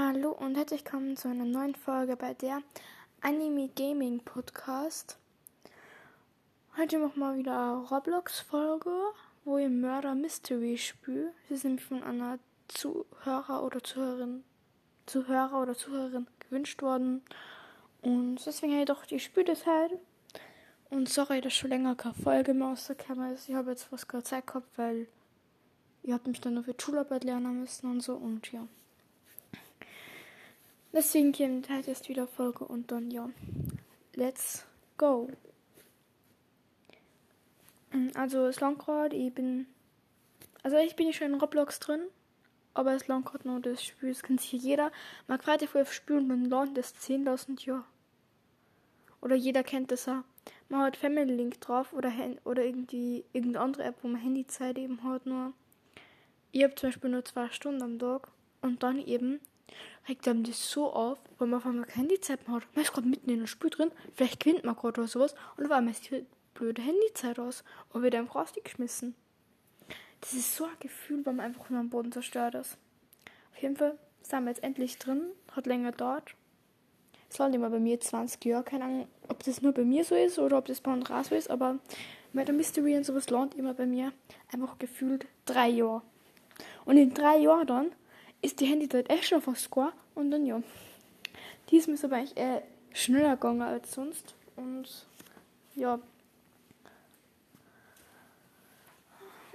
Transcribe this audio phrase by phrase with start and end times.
[0.00, 2.62] Hallo und herzlich willkommen zu einer neuen Folge bei der
[3.20, 5.18] Anime Gaming Podcast.
[6.76, 8.92] Heute machen wir wieder eine Roblox-Folge,
[9.44, 11.32] wo ihr Murder Mystery spielt.
[11.48, 12.38] Sie ist nämlich von einer
[12.68, 14.44] Zuhörer oder Zuhörerin,
[15.06, 17.22] Zuhörer oder Zuhörerin gewünscht worden.
[18.00, 19.98] Und deswegen habe ich doch die Spiel das halt.
[20.90, 23.48] Und sorry, dass schon länger keine Folge mehr aus der Kamera ist.
[23.48, 25.08] Ich habe jetzt was gerade Zeit gehabt, weil
[26.04, 28.68] ihr habt mich dann nur für Schularbeit lernen müssen und so und ja.
[30.92, 33.28] Deswegen kommt halt jetzt wieder Folge und dann ja.
[34.14, 35.28] Let's go.
[37.92, 39.66] Mm, also gerade, ich bin.
[40.62, 42.02] Also ich bin nicht schon in Roblox drin,
[42.74, 44.90] aber gerade noch das Spiel, das kennt sich jeder.
[45.26, 47.84] Man kann vorher spielen und lernt das 10.000 Jahre.
[49.20, 50.22] Oder jeder kennt das auch.
[50.68, 52.12] Man hat Family Link drauf oder,
[52.44, 55.52] oder irgendwie irgendeine andere App, wo man Handyzeit eben hat nur.
[56.52, 58.28] Ich habe zum Beispiel nur zwei Stunden am Tag
[58.62, 59.40] und dann eben
[60.08, 62.66] regt einem das so auf, weil man auf einmal kein Handyzeit mehr hat.
[62.74, 65.66] Man ist gerade mitten in einem Spiel drin, vielleicht gewinnt man gerade oder sowas und
[65.66, 66.24] auf einmal ist die
[66.54, 69.14] blöde Handyzeit aus und wird einem rausgeschmissen.
[70.20, 72.76] Das ist so ein Gefühl, wenn man einfach nur am Boden zerstört ist.
[73.52, 76.34] Auf jeden Fall sind wir jetzt endlich drin, hat länger dort.
[77.30, 80.14] Es lernt immer bei mir 20 Jahre, keine Ahnung, ob das nur bei mir so
[80.14, 81.78] ist oder ob das bei anderen so ist, aber
[82.32, 84.12] bei der Mystery und sowas lernt immer bei mir
[84.52, 86.02] einfach gefühlt drei Jahre.
[86.84, 87.92] Und in drei Jahren dann
[88.42, 90.62] ist die Handyzeit echt schon fast score und dann ja.
[91.70, 95.06] Diesmal ist aber eigentlich eher schneller gegangen als sonst und
[95.74, 95.98] ja.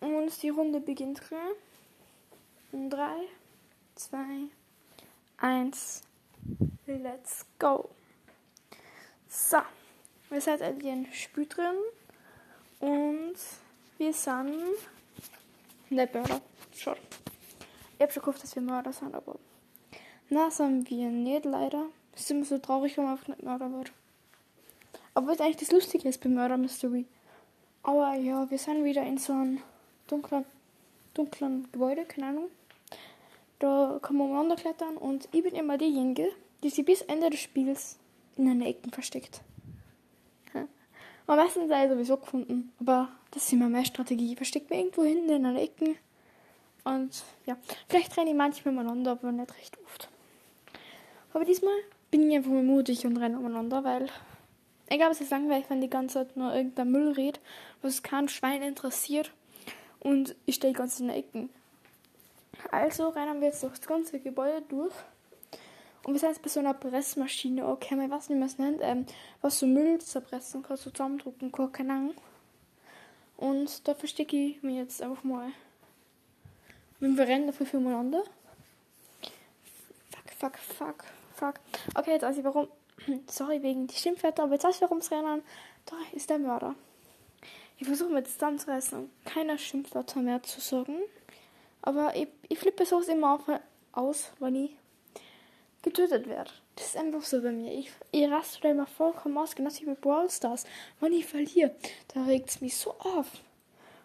[0.00, 1.20] Und die Runde beginnt.
[2.72, 3.08] In 3,
[3.94, 4.18] 2,
[5.38, 6.02] 1,
[6.86, 7.88] let's go.
[9.28, 9.58] So,
[10.30, 11.76] wir sind endlich ein Spiel drin
[12.80, 13.36] und
[13.98, 14.52] wir sind
[15.90, 16.40] nicht Mörder.
[16.76, 16.96] Schon.
[17.96, 19.36] Ich hab schon gehofft, dass wir Mörder sind, aber.
[20.28, 21.86] Na, sind wir nicht leider.
[22.14, 23.92] Ist immer so traurig, wenn man einfach nicht Mörder wird.
[25.14, 27.06] Aber was eigentlich das Lustige ist bei Murder Mystery.
[27.82, 29.60] Aber ja, wir sind wieder in so einem
[30.06, 30.44] dunklen,
[31.14, 32.50] dunklen Gebäude, keine Ahnung.
[33.58, 36.28] Da kann man umeinander klettern und ich bin immer diejenige,
[36.62, 37.98] die sich bis Ende des Spiels
[38.36, 39.40] in einer Ecken versteckt.
[41.28, 44.30] Am meisten sei sowieso gefunden, aber das ist immer meine Strategie.
[44.30, 45.96] Ich verstecke mich irgendwo hinten in einer Ecken
[46.86, 47.56] und ja,
[47.88, 50.08] vielleicht renne ich manchmal umeinander, aber nicht recht oft.
[51.32, 51.74] Aber diesmal
[52.12, 54.08] bin ich einfach mal mutig und renne umeinander, weil
[54.88, 57.40] ich glaube, es langweilig, wenn die ganze Zeit nur irgendein Müll redet,
[57.82, 59.32] was kein Schwein interessiert.
[59.98, 61.50] Und ich stehe ganz in den Ecken.
[62.70, 64.94] Also rennen wir jetzt durch das ganze Gebäude durch.
[66.04, 68.58] Und wir sind jetzt bei so einer Pressmaschine, okay, ich weiß nicht, wie man es
[68.58, 69.06] nennt, ähm,
[69.40, 72.14] was so Müll zerpressen kann, so zusammendrucken kann, keine Ahnung.
[73.36, 75.50] Und da verstecke ich mich jetzt einfach mal.
[77.00, 78.24] Und wir rennen dafür füreinander.
[80.38, 81.54] Fuck, fuck, fuck, fuck.
[81.94, 82.68] Okay, jetzt weiß ich warum.
[83.26, 85.42] Sorry wegen die Schimpfwörter, aber jetzt weiß ich warum es rennen.
[85.84, 86.74] Da ist der Mörder.
[87.78, 90.96] Ich versuche mir reißen, keine Schimpfwörter mehr zu sagen.
[91.82, 93.42] Aber ich, ich flippe sowas immer auf,
[93.92, 94.70] aus, wenn ich
[95.82, 96.50] getötet werde.
[96.74, 97.72] Das ist einfach so bei mir.
[97.72, 100.64] Ich, ich raste da immer vollkommen aus, genauso wie bei Brawl Stars.
[101.00, 101.74] Wenn ich verliere,
[102.12, 103.26] da regt es mich so auf.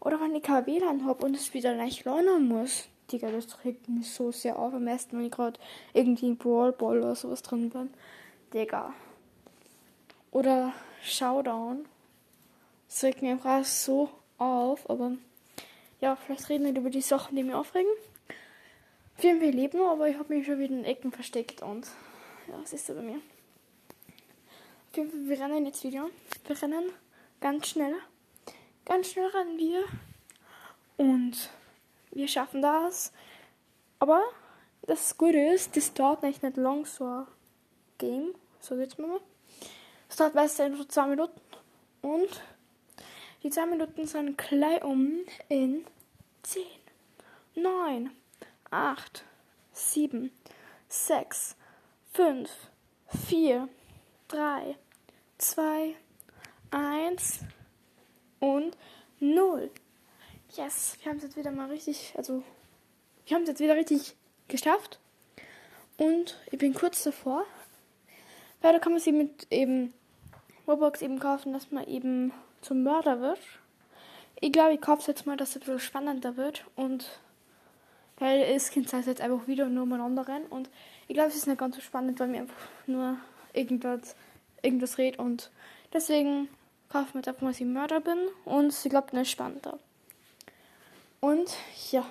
[0.00, 2.88] Oder wenn ich kein WLAN habe und es wieder leicht lernen muss.
[3.10, 4.74] Digga, das regt mich so sehr auf.
[4.74, 5.58] Am besten, wenn ich gerade
[5.94, 7.90] irgendwie in Brawl oder sowas drin bin.
[8.52, 8.92] Digga.
[10.30, 10.72] Oder
[11.02, 11.86] Showdown.
[12.88, 14.88] Das regt mich einfach so auf.
[14.88, 15.12] Aber
[16.00, 17.90] ja, vielleicht reden wir über die Sachen, die mich aufregen.
[19.16, 21.88] Auf jeden Fall leben noch, aber ich habe mich schon wieder in Ecken versteckt und
[22.46, 23.20] ja, was ist da bei mir?
[24.92, 26.08] Fall, wir rennen jetzt wieder.
[26.46, 26.92] Wir rennen
[27.40, 27.94] ganz schnell.
[28.88, 29.84] Ganz schnell rennen wir.
[30.96, 31.50] Und
[32.10, 33.12] wir schaffen das.
[33.98, 34.22] Aber
[34.86, 37.26] das Gute ist, das dauert nicht, nicht lang so ein
[37.98, 38.34] Game.
[38.60, 39.20] So mir mal.
[40.08, 41.38] Es dauert meistens nur zwei Minuten.
[42.00, 42.42] Und
[43.42, 45.18] die zwei Minuten sind gleich um
[45.50, 45.84] in
[46.42, 46.62] 10,
[47.56, 48.10] 9,
[48.70, 49.22] 8,
[49.72, 50.32] 7,
[50.88, 51.56] 6,
[52.14, 52.50] 5,
[53.28, 53.68] 4,
[54.28, 54.76] 3,
[55.36, 55.94] 2,
[56.70, 57.40] 1
[58.40, 58.76] und
[59.20, 59.70] 0.
[60.56, 62.42] Yes, wir haben es jetzt wieder mal richtig, also
[63.26, 64.14] wir haben es jetzt wieder richtig
[64.48, 64.98] geschafft.
[65.98, 67.44] Und ich bin kurz davor.
[68.60, 69.92] Weil da kann man sich mit eben
[70.66, 73.38] Roblox eben kaufen, dass man eben zum Mörder wird.
[74.40, 76.64] Ich glaube, ich kaufe es jetzt mal, dass es ein bisschen spannender wird.
[76.76, 77.20] Und
[78.18, 80.46] weil es Kind heißt jetzt einfach wieder nur umeinander rennen.
[80.46, 80.70] Und
[81.06, 83.16] ich glaube, es ist nicht ganz so spannend, weil mir einfach nur
[83.52, 84.16] irgendwas,
[84.62, 85.18] irgendwas redet.
[85.18, 85.50] Und
[85.92, 86.48] deswegen
[87.18, 88.18] jetzt einfach mal, dass ich Mörder bin.
[88.44, 89.78] Und glaube, dann ist spannender.
[91.20, 91.54] Und
[91.90, 92.06] ja,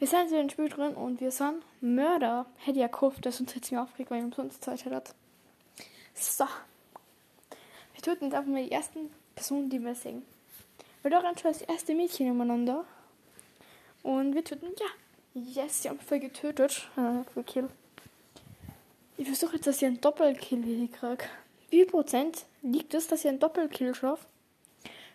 [0.00, 2.46] Wir sind in dem Spiel drin und wir sind Mörder.
[2.56, 5.14] Hätte ja gekauft, das uns jetzt mir aufgeregt, weil ich umsonst Zeit hat.
[6.14, 6.46] So.
[7.92, 10.22] Wir töten jetzt einfach mal die ersten Personen, die wir sehen.
[11.02, 12.86] Wir doch schon das erste Mädchen umeinander.
[14.02, 14.86] Und wir töten, ja.
[15.34, 16.88] Yes, die haben voll getötet.
[17.34, 17.68] Voll Kill.
[19.18, 21.24] Ich versuche jetzt, dass ich einen Doppelkill hier kriege.
[21.70, 24.26] Wie Prozent liegt es, dass ich einen Doppelkill schaffe?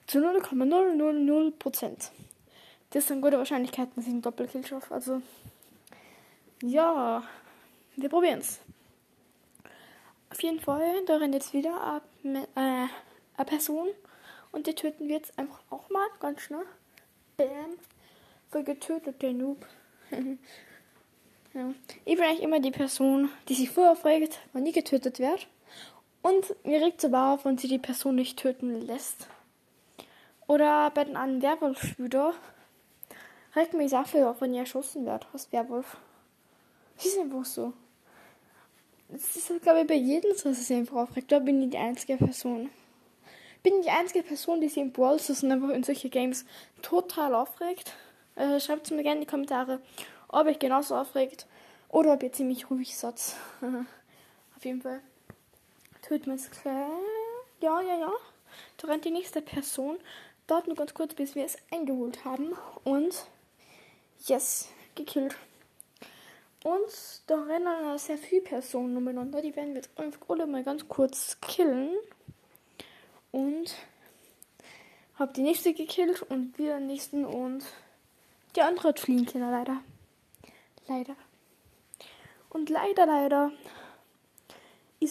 [0.07, 2.11] Zu 0,000 Prozent.
[2.91, 4.93] Das sind gute Wahrscheinlichkeiten, dass ich einen Doppelkill schaffe.
[4.93, 5.21] Also,
[6.61, 7.23] ja,
[7.97, 8.59] wir probieren es.
[10.31, 12.87] Auf jeden Fall, da rennt jetzt wieder eine, äh,
[13.37, 13.87] eine Person.
[14.51, 16.65] Und die töten wir jetzt einfach auch mal ganz schnell.
[17.35, 17.77] Bam.
[18.49, 19.65] Voll getötet, der Noob.
[20.11, 21.73] ja.
[22.05, 25.47] Ich bin eigentlich immer die Person, die sich vorher aufregt, wenn nie getötet wird.
[26.25, 29.27] Und mir regt es aber auf, wenn sie die Person nicht töten lässt.
[30.47, 32.33] Oder bei den anderen Werwolf-Spieler
[33.55, 35.97] regt mich dafür auf, wenn ihr erschossen wird als Werwolf.
[36.97, 37.73] Das ist einfach so.
[39.09, 41.31] Das ist, glaube ich, bei jedem so, dass es einfach aufregt.
[41.31, 42.71] Da bin ich die einzige Person.
[43.61, 46.43] Bin die einzige Person, die sich in Brawl und einfach in solche Games
[46.81, 47.93] total aufregt.
[48.35, 49.79] Äh, Schreibt es mir gerne in die Kommentare,
[50.29, 51.45] ob ich genauso aufregt
[51.89, 53.35] oder ob ihr ziemlich ruhig seid.
[54.55, 55.01] Auf jeden Fall.
[56.07, 56.87] Töten wir jetzt klar.
[57.61, 58.13] Ja, ja, ja.
[58.77, 59.97] Da rennt die nächste Person.
[60.45, 62.53] Dauert nur ganz kurz, bis wir es eingeholt haben.
[62.83, 63.25] Und
[64.27, 65.35] yes, gekillt.
[66.63, 69.41] Und da rennen sehr viele Personen umeinander.
[69.41, 71.95] Die werden wir jetzt einfach alle mal ganz kurz killen.
[73.31, 73.75] Und
[75.17, 77.65] hab die nächste gekillt und wieder den nächsten und
[78.55, 79.81] die andere hat fliehen können, leider.
[80.87, 81.15] Leider.
[82.49, 83.51] Und leider, leider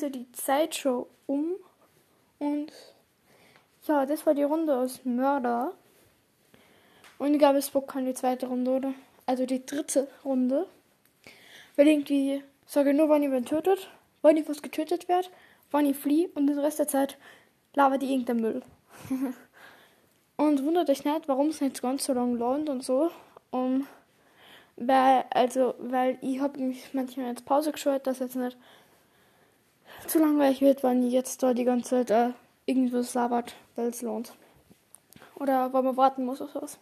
[0.02, 1.54] ja die Zeit schon um.
[2.38, 2.72] Und
[3.86, 5.72] ja, das war die Runde aus Mörder.
[7.18, 8.94] Und glaube, es Bock kann die zweite Runde, oder?
[9.26, 10.66] Also die dritte Runde.
[11.76, 13.88] Weil irgendwie sage nur, wann jemand tötet,
[14.22, 15.30] wann ich was getötet wird,
[15.70, 17.18] wann ich fliehe und den Rest der Zeit
[17.74, 18.62] labert die irgendein Müll.
[20.36, 23.10] und wundert euch nicht, warum es nicht ganz so lang lohnt und so.
[23.50, 23.86] Um,
[24.76, 28.56] weil, also, weil ich habe mich manchmal jetzt Pause geschaut, dass jetzt nicht
[30.06, 32.32] zu langweilig wird, wenn jetzt da die ganze Zeit äh,
[32.66, 34.32] irgendwas labert, weil es lohnt.
[35.36, 36.78] Oder weil man warten muss oder sowas.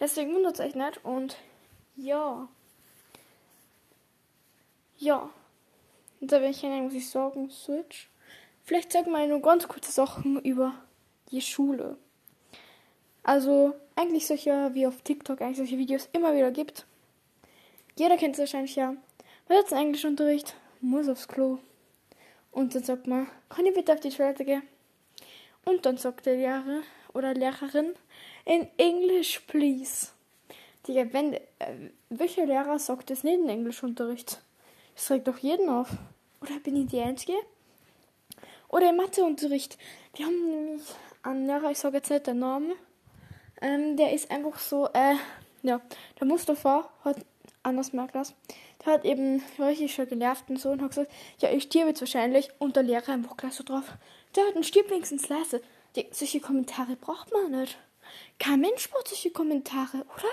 [0.00, 1.36] Deswegen wundert es euch nicht und
[1.96, 2.48] ja.
[4.98, 5.30] Ja.
[6.20, 8.08] Und da bin ich muss ich sagen, Switch.
[8.64, 10.74] Vielleicht sag mal nur ganz kurze Sachen über
[11.30, 11.96] die Schule.
[13.22, 16.86] Also, eigentlich solche, wie auf TikTok, eigentlich solche Videos immer wieder gibt.
[17.96, 18.94] Jeder kennt es wahrscheinlich ja.
[19.48, 21.58] Man hat Englischunterricht, muss aufs Klo.
[22.58, 24.64] Und dann sagt man, kann ich bitte auf die Toilette gehen?
[25.64, 26.80] Und dann sagt der Lehrer
[27.14, 27.94] oder Lehrerin,
[28.44, 30.08] in English, please.
[30.84, 31.40] Digga, wenn, äh,
[32.08, 34.42] welcher Lehrer sagt das nicht in Englischunterricht?
[34.96, 35.88] Das regt doch jeden auf.
[36.40, 37.34] Oder bin ich die Einzige?
[38.70, 39.78] Oder im Matheunterricht.
[40.16, 40.82] Wir haben nämlich
[41.22, 42.72] einen Lehrer, ich sage jetzt nicht den Namen,
[43.62, 45.14] ähm, der ist einfach so, äh,
[45.62, 45.80] ja,
[46.18, 47.24] der Mustafa hat,
[47.62, 48.34] anders merkt das,
[48.88, 52.50] hat eben richtig schon genervt und so und hat gesagt, ja, ich stirb jetzt wahrscheinlich
[52.58, 53.84] und der Lehrer einfach gleich so drauf.
[54.34, 55.62] Der hat einen Stirb wenigstens leise.
[55.96, 57.78] Die, solche Kommentare braucht man nicht.
[58.38, 60.30] Kein Mensch braucht solche Kommentare, oder?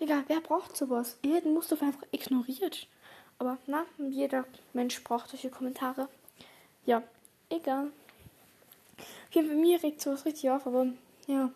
[0.00, 1.18] Digga, wer braucht sowas?
[1.24, 2.86] Jeden Mustafa einfach ignoriert.
[3.38, 6.08] Aber na, jeder Mensch braucht solche Kommentare.
[6.84, 7.02] Ja,
[7.50, 7.90] egal.
[9.30, 10.86] Jeden Fall, mir regt sowas richtig auf, aber
[11.26, 11.50] ja.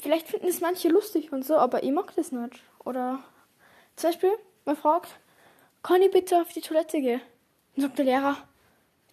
[0.00, 2.62] Vielleicht finden es manche lustig und so, aber ich mag das nicht.
[2.84, 3.22] Oder
[3.96, 4.32] zum Beispiel,
[4.68, 5.08] man fragt,
[5.82, 7.22] kann ich bitte auf die Toilette gehen?
[7.74, 8.36] Dann sagt der Lehrer,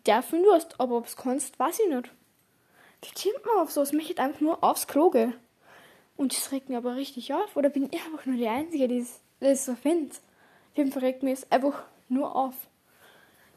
[0.06, 2.12] dürfen du hast, aber ob es kannst, weiß ich nicht.
[3.02, 3.82] Wie kommt man auf so?
[3.82, 5.34] Es möchte einfach nur aufs Klo gehen.
[6.18, 7.56] Und das regt mir aber richtig auf.
[7.56, 9.06] Oder bin ich einfach nur die Einzige, die
[9.40, 10.18] das so findet?
[10.72, 12.56] Auf jeden Fall regt mir es einfach nur auf.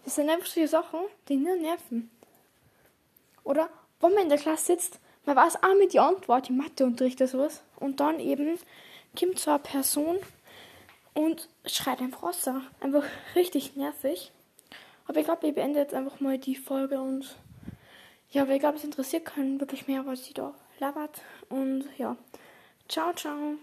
[0.05, 2.11] Das sind einfach solche Sachen, die nur nerven.
[3.45, 3.69] Oder
[4.01, 7.29] wenn man in der Klasse sitzt, man weiß auch mit die Antwort im Matheunterricht oder
[7.29, 7.63] sowas.
[7.77, 8.59] Und dann eben
[9.19, 10.19] kommt so eine Person
[11.19, 12.49] und schreit einfach raus.
[12.81, 14.31] Einfach richtig nervig.
[15.07, 17.37] Aber ich glaube, ich beende jetzt einfach mal die Folge und
[18.31, 21.23] ja, aber ich glaube, es interessiert keinen wirklich mehr, was sie da labert.
[21.49, 22.17] Und ja,
[22.89, 23.59] ciao, ciao.